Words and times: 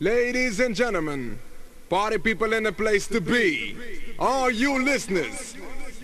Ladies 0.00 0.58
and 0.58 0.74
gentlemen, 0.74 1.38
party 1.88 2.18
people 2.18 2.52
in 2.52 2.64
the 2.64 2.72
place 2.72 3.06
to 3.06 3.20
be, 3.20 3.76
all 4.18 4.50
you 4.50 4.82
listeners, 4.82 5.54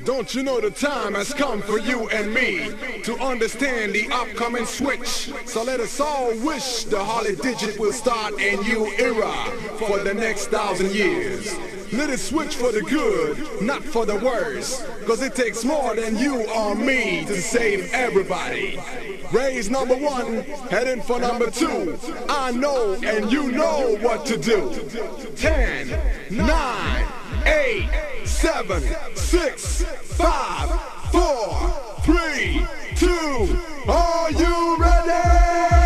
don't 0.05 0.33
you 0.33 0.45
know 0.45 0.61
the 0.61 0.71
time 0.71 1.15
has 1.15 1.35
come 1.35 1.61
for 1.61 1.77
you 1.77 2.09
and 2.11 2.33
me 2.33 2.71
to 3.03 3.19
understand 3.19 3.93
the 3.93 4.07
upcoming 4.13 4.65
switch? 4.65 5.33
So 5.45 5.65
let 5.65 5.81
us 5.81 5.99
all 5.99 6.29
wish 6.39 6.85
the 6.85 7.03
Holly 7.03 7.35
Digit 7.35 7.81
will 7.81 7.93
start 7.93 8.35
a 8.35 8.59
new 8.59 8.87
era 8.97 9.33
for 9.77 9.99
the 9.99 10.15
next 10.15 10.47
thousand 10.51 10.93
years. 10.93 11.53
Let 11.93 12.11
it 12.11 12.21
switch 12.21 12.55
for 12.55 12.71
the 12.71 12.83
good, 12.83 13.61
not 13.61 13.83
for 13.83 14.07
the 14.07 14.15
worse. 14.15 14.87
Cause 15.05 15.21
it 15.21 15.35
takes 15.35 15.65
more 15.65 15.97
than 15.97 16.17
you 16.17 16.49
or 16.51 16.77
me 16.77 17.25
to 17.25 17.43
save 17.43 17.93
everybody. 17.93 18.79
Raise 19.33 19.71
number 19.71 19.95
one, 19.95 20.43
heading 20.71 21.01
for 21.01 21.21
number 21.21 21.51
two. 21.51 21.97
I 22.29 22.51
know 22.51 22.95
and 23.05 23.31
you 23.31 23.53
know 23.53 23.97
what 24.01 24.27
to 24.27 24.37
do. 24.37 24.73
Ten, 25.37 25.89
nine, 26.31 27.07
eight, 27.47 27.89
seven, 28.25 28.83
six, 29.15 29.85
five, 29.85 30.69
four, 31.13 31.71
three, 32.03 32.67
two. 32.97 33.57
Are 33.89 34.33
you 34.33 34.77
ready? 34.79 35.80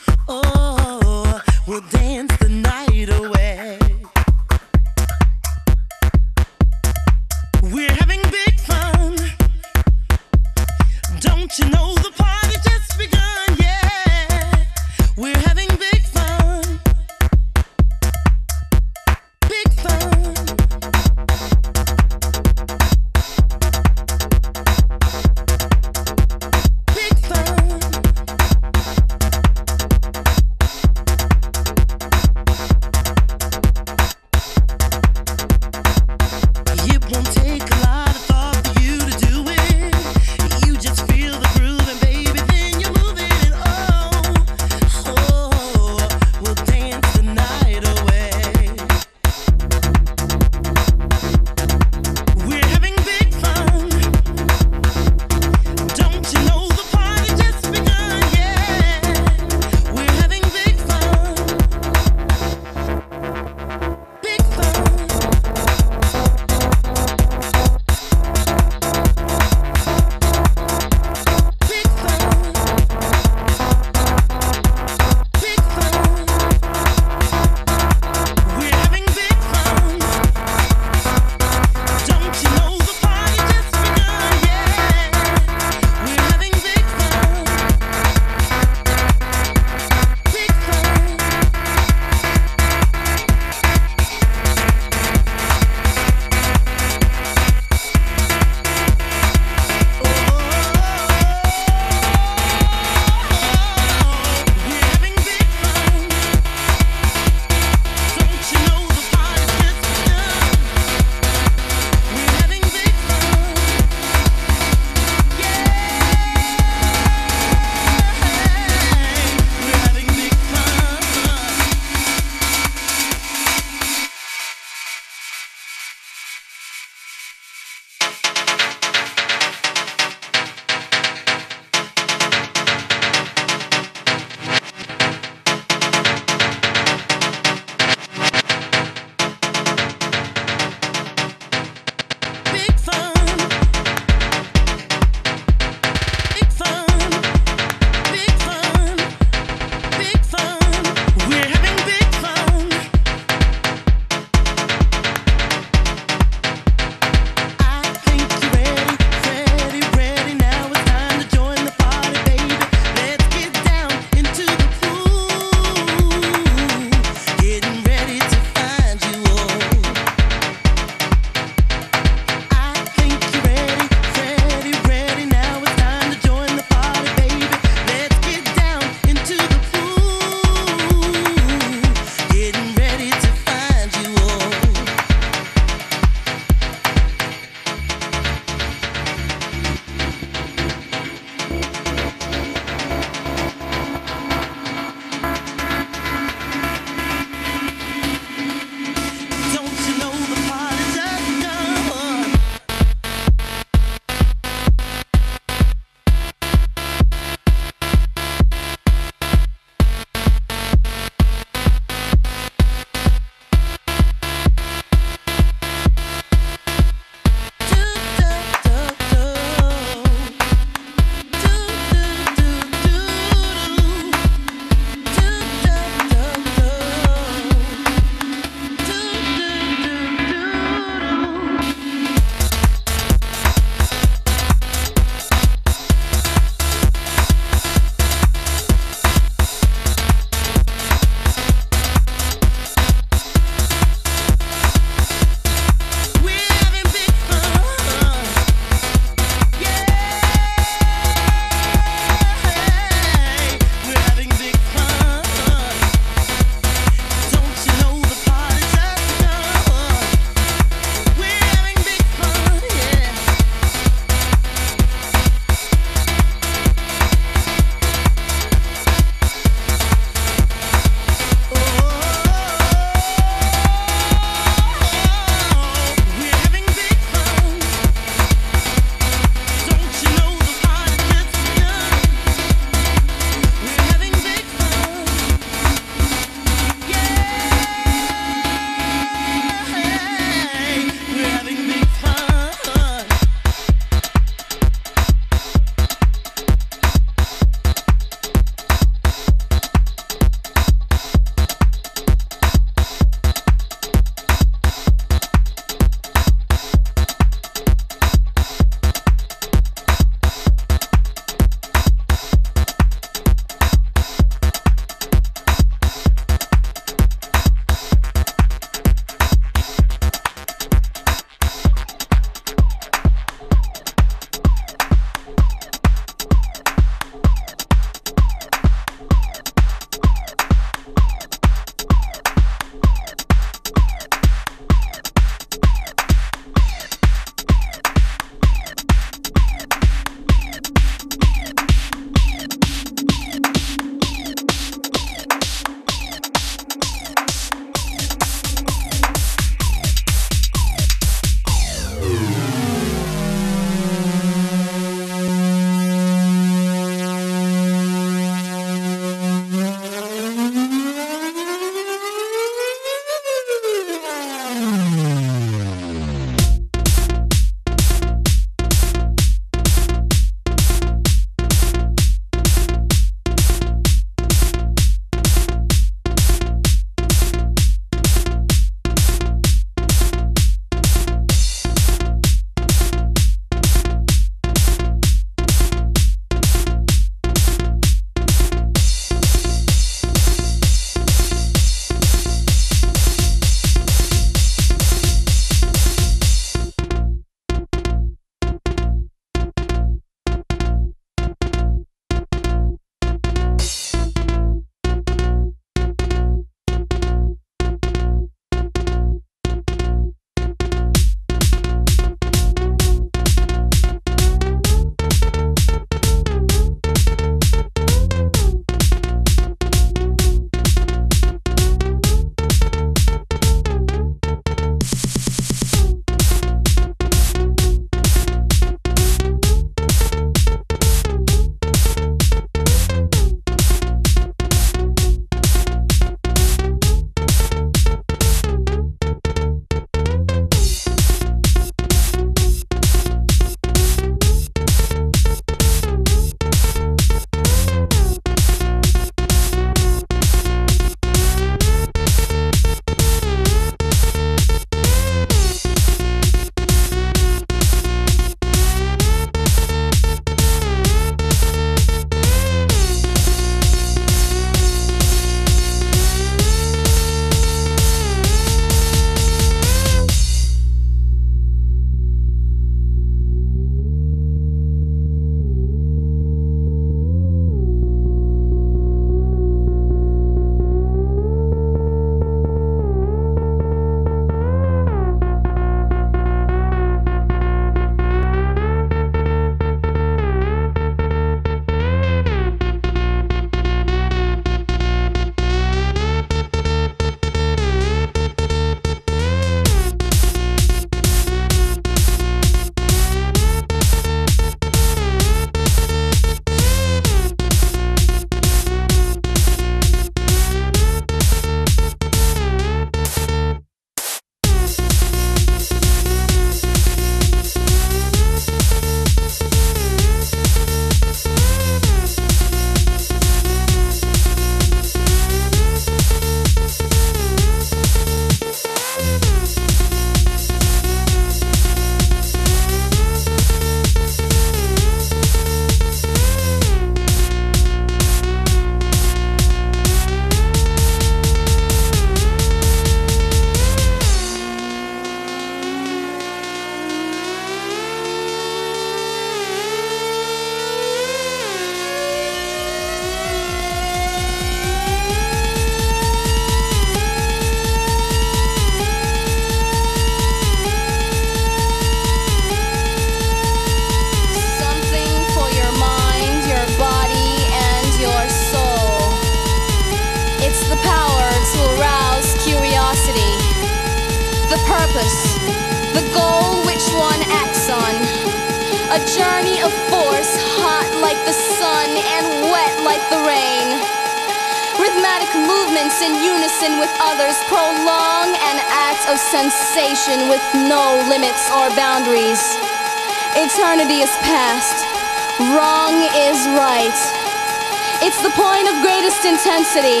Intensity, 599.52 600.00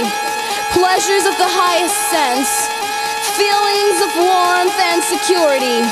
pleasures 0.72 1.28
of 1.28 1.36
the 1.36 1.44
highest 1.44 1.92
sense, 2.08 2.72
feelings 3.36 4.00
of 4.00 4.08
warmth 4.16 4.72
and 4.80 5.04
security, 5.04 5.84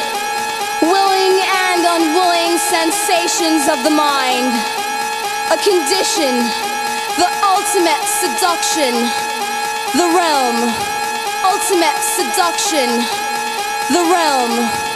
willing 0.81 1.37
and 1.69 1.85
unwilling 1.85 2.57
sensations 2.57 3.69
of 3.69 3.77
the 3.85 3.93
mind, 3.93 4.49
a 5.53 5.61
condition, 5.61 6.41
the 7.21 7.29
ultimate 7.45 8.01
seduction, 8.09 8.97
the 9.93 10.09
realm, 10.17 10.57
ultimate 11.45 12.01
seduction, 12.01 12.89
the 13.93 14.01
realm. 14.09 14.90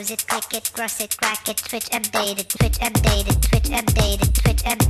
close 0.00 0.10
it, 0.12 0.26
click 0.26 0.54
it, 0.54 0.72
cross 0.72 1.00
it, 1.00 1.16
crack 1.18 1.46
it, 1.46 1.58
switch 1.58 1.88
it, 1.92 2.52
switch 2.52 2.78
updated, 2.78 3.44
switch 3.44 3.68
updated, 3.68 4.34
switch 4.34 4.62
it. 4.64 4.89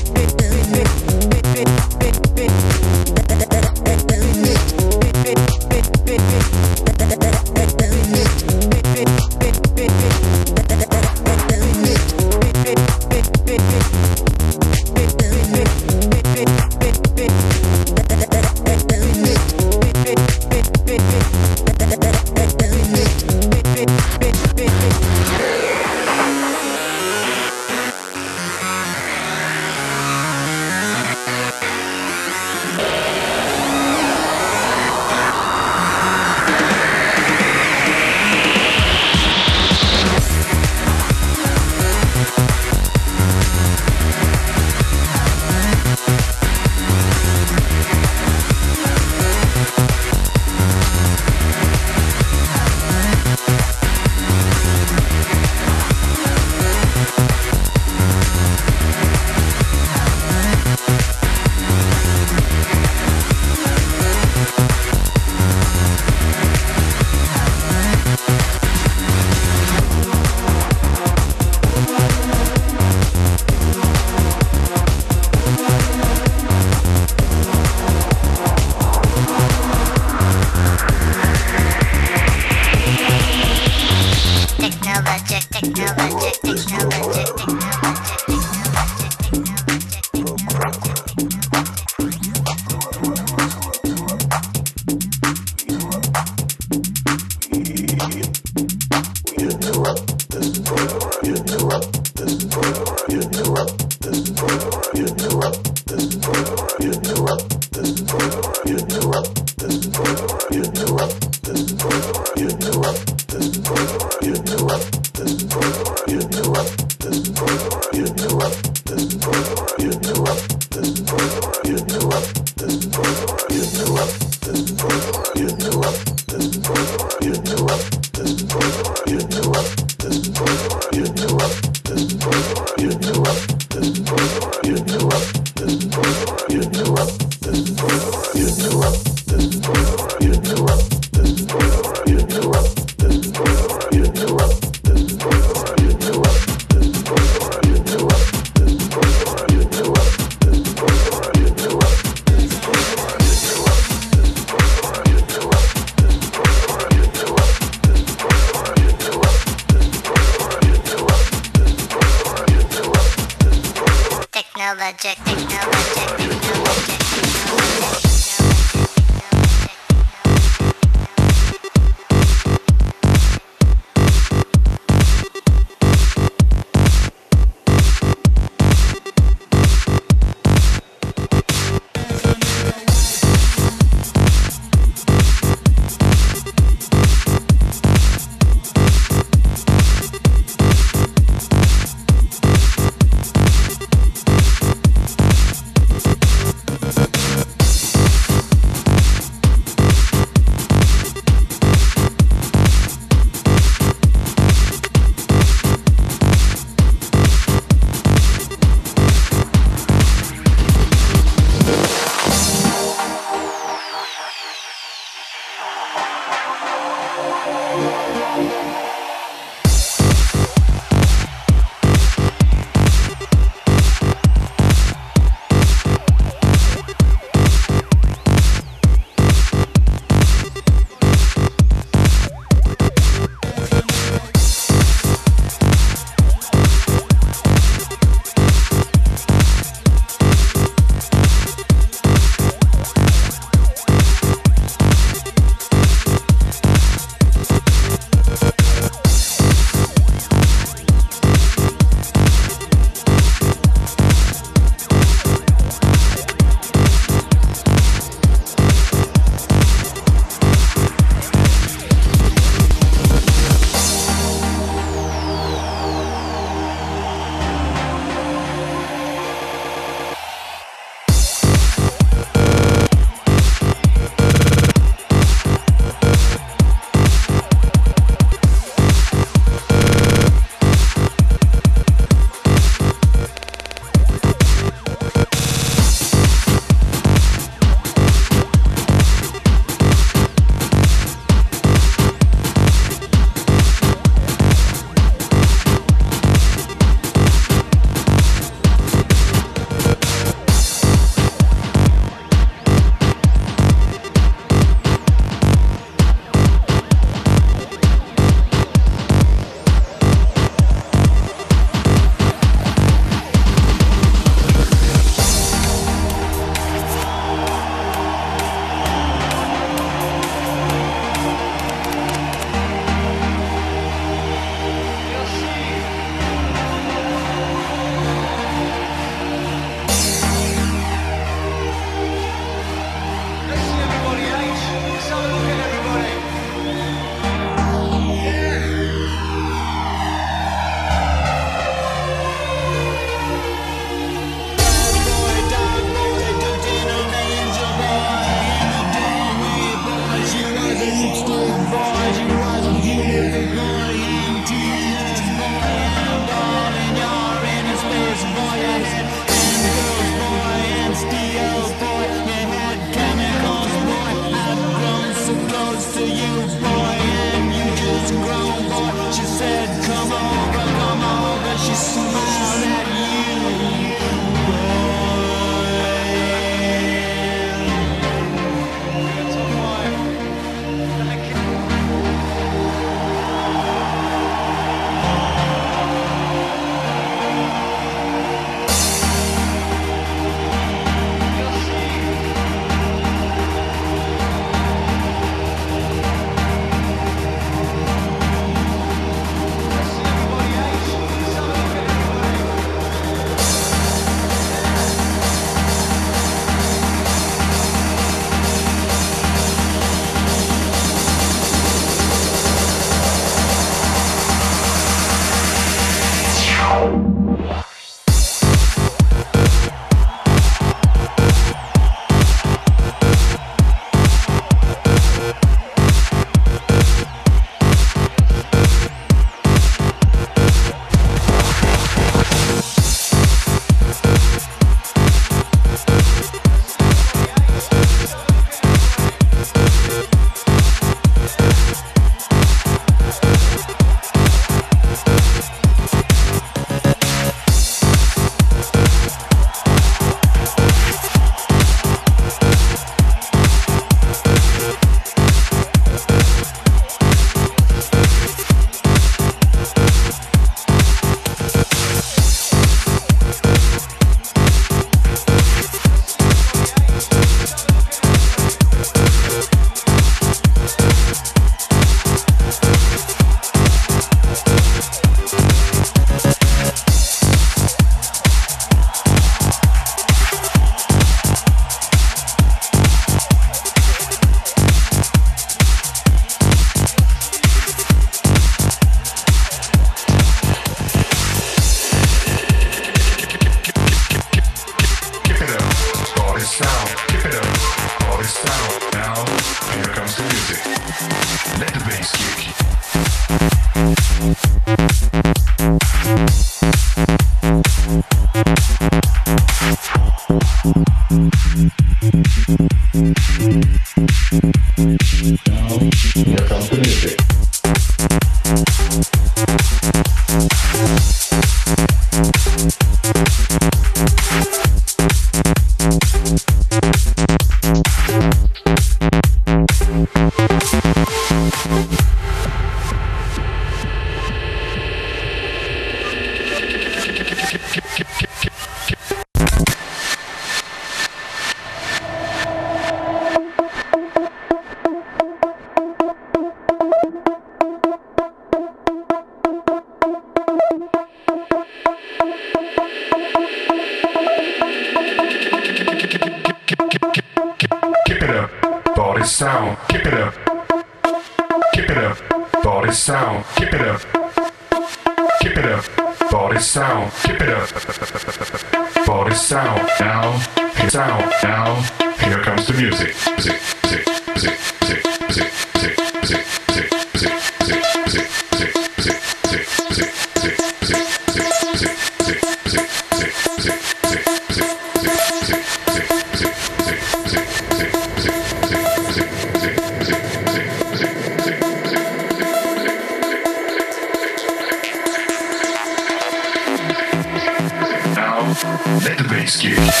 excuse. 599.53 600.00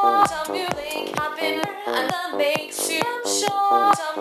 sure 0.00 0.26
some 0.26 0.52
music 0.52 1.14
happen 1.18 1.60
and 1.86 2.38
makes 2.38 2.90
you 2.90 3.00
I'm 3.04 3.24
sure 3.26 3.92
some 3.94 4.20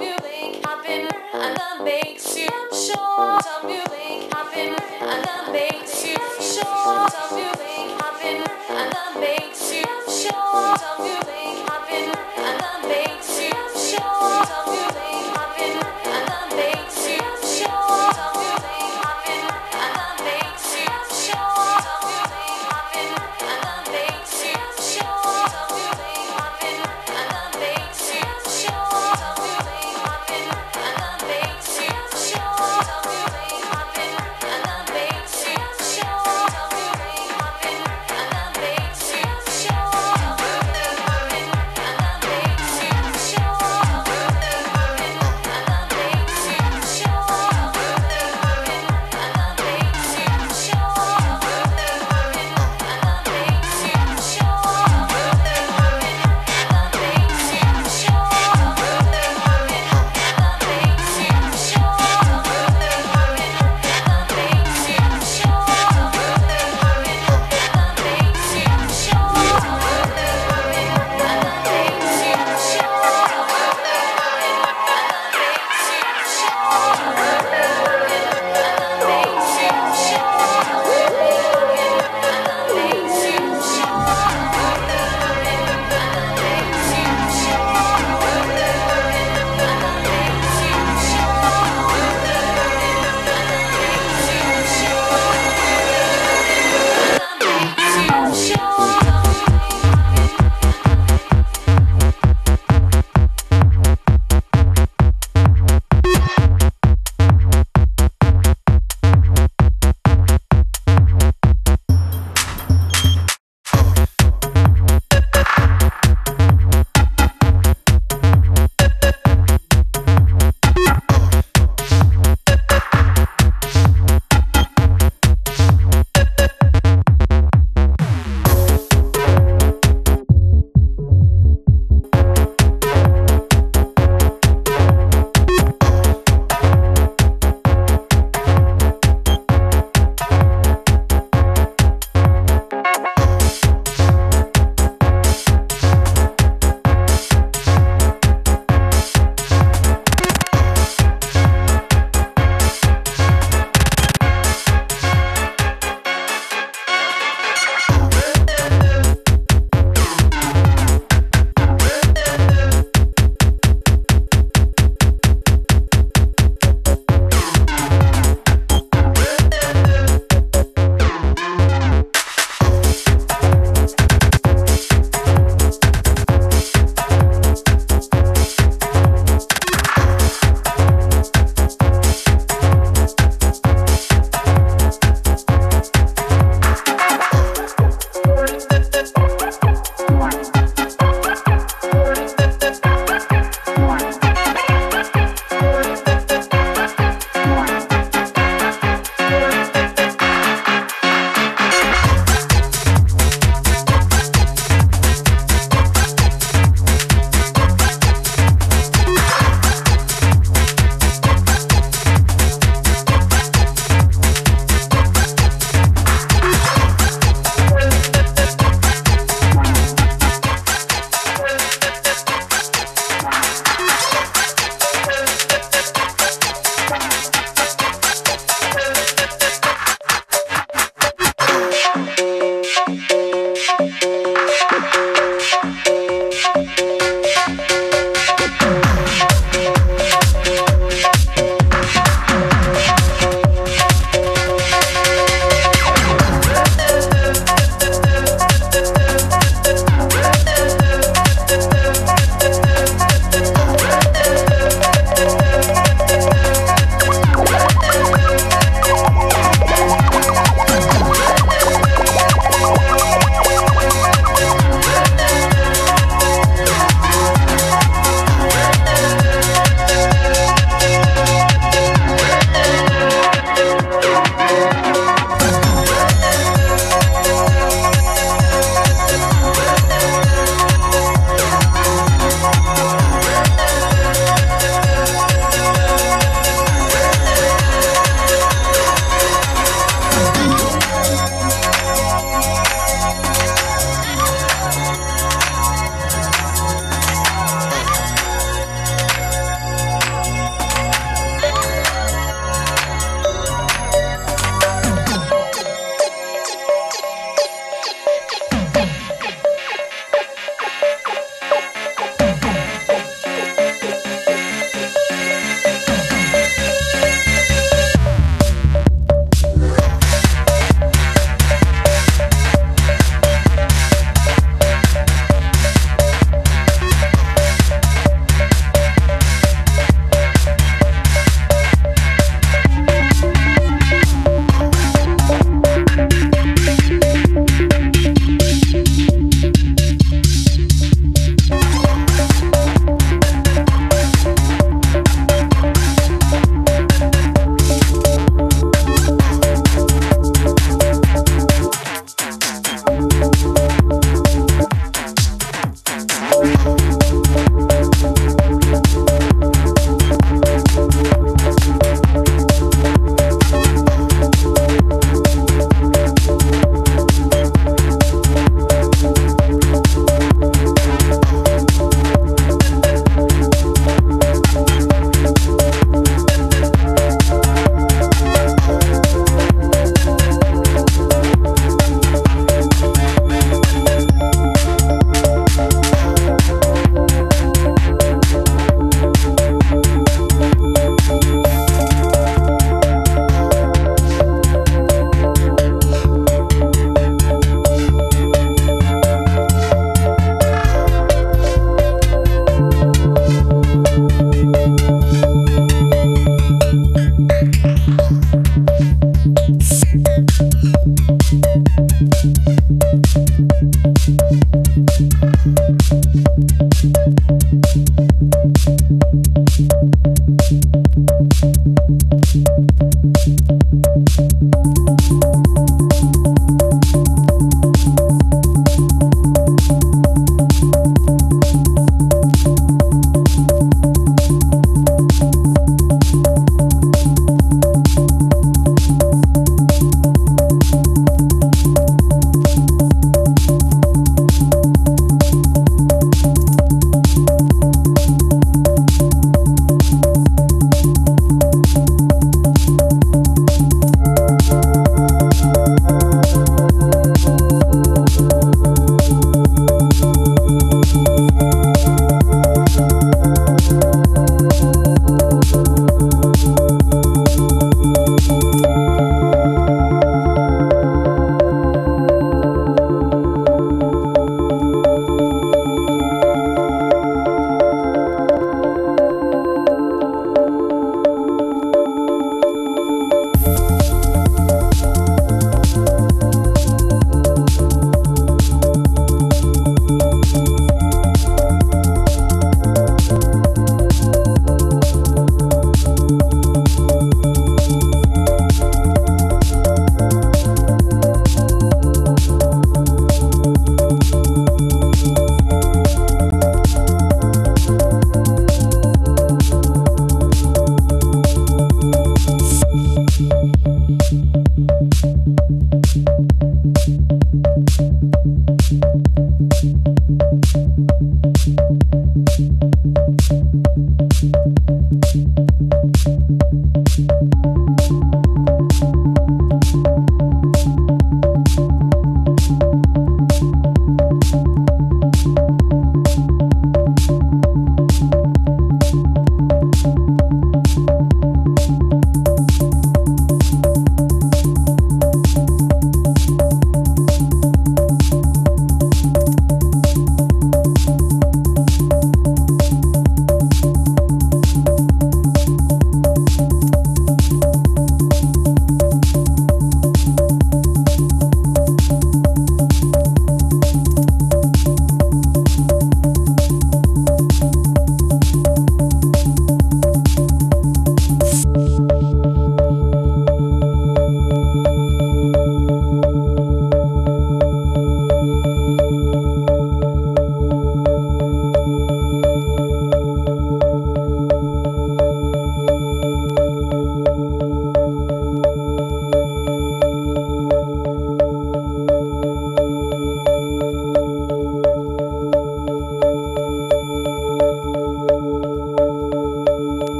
makes 1.85 2.37
you 2.37 2.49
sure 2.71 3.39